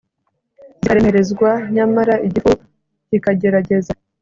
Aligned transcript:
zikaremerezwa 0.73 1.49
nyamara 1.75 2.13
igifu 2.27 2.51
kikagerageza 3.07 3.93